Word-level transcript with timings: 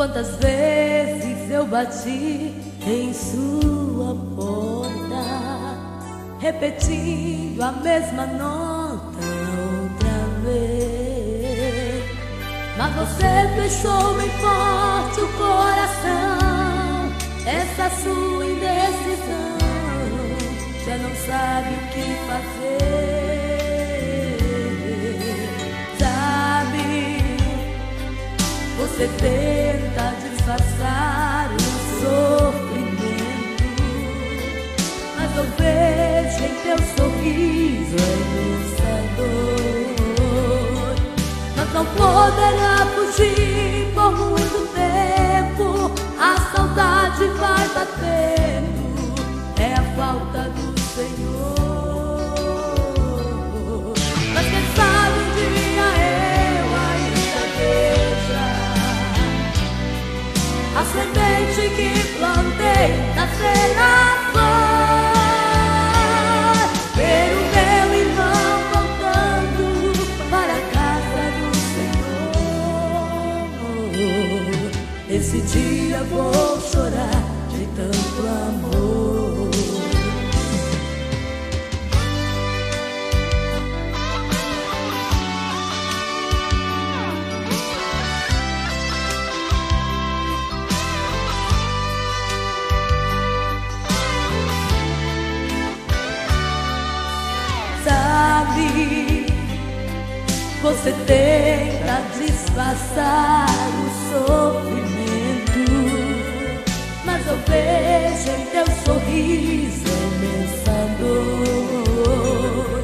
Quantas 0.00 0.36
vezes 0.36 1.50
eu 1.50 1.66
bati 1.66 2.54
em 2.86 3.12
sua 3.12 4.14
porta, 4.34 5.22
repetindo 6.38 7.60
a 7.60 7.72
mesma 7.72 8.26
nota 8.26 9.18
outra 9.82 10.42
vez. 10.42 12.02
Mas 12.78 12.94
você 12.94 13.28
fechou 13.56 14.14
bem 14.14 14.30
forte 14.30 15.20
o 15.20 15.28
coração, 15.36 17.12
essa 17.44 17.90
sua 18.02 18.46
indecisão 18.46 19.58
já 20.86 20.96
não 20.96 21.14
sabe 21.26 21.74
o 21.74 21.78
que 21.92 22.04
fazer. 22.26 22.99
Você 29.00 29.08
tenta 29.16 29.49
Você 100.62 100.92
tenta 101.06 102.02
disfarçar 102.18 103.46
o 103.80 103.88
sofrimento, 104.10 105.64
mas 107.02 107.26
eu 107.26 107.38
vejo 107.48 108.30
em 108.30 108.44
teu 108.46 108.66
sorriso 108.84 109.88
imensa 110.18 110.76
dor. 110.98 112.82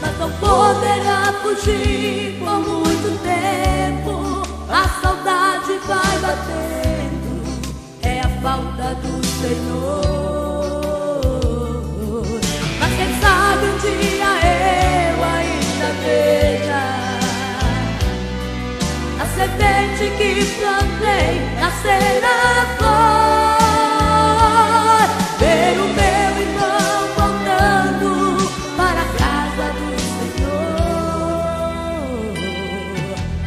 Mas 0.00 0.18
não 0.18 0.30
poderá 0.32 1.34
fugir 1.42 2.38
por 2.38 2.79
plantei 21.82 22.20
nascerá 22.20 22.66
flor. 22.78 23.60
Ver 25.38 25.74
o 25.78 25.86
meu 25.98 26.30
irmão 26.40 26.98
voltando 27.16 28.08
para 28.76 29.00
a 29.00 29.08
casa 29.18 29.66
do 29.78 29.88
Senhor. 30.20 30.74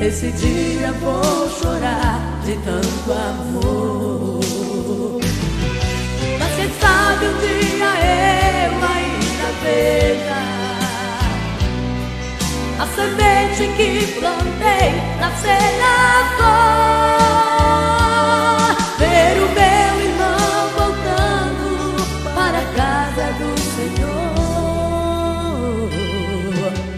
Esse 0.00 0.28
dia 0.32 0.90
vou 1.00 1.48
chorar 1.60 2.20
de 2.44 2.54
tanto 2.56 3.12
amor. 3.12 4.40
Mas 6.38 6.52
quem 6.56 6.70
sabe 6.80 7.26
um 7.26 7.38
dia 7.38 7.90
eu 8.04 8.72
ainda 8.94 9.48
veja 9.62 10.40
a 12.78 12.86
semente 12.94 13.64
que 13.76 13.88
plantei 14.20 14.90
nascerá 15.18 15.85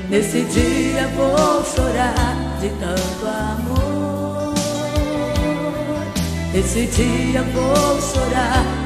Nesse 0.08 0.42
dia 0.44 1.06
vou 1.08 1.62
chorar 1.64 2.58
de 2.60 2.70
tanto 2.80 3.26
amor. 3.26 4.54
Nesse 6.50 6.86
dia 6.86 7.42
vou 7.42 8.00
chorar. 8.00 8.78